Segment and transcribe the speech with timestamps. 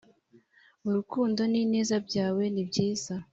[0.87, 3.15] urukundo n ineza byawe nibyiza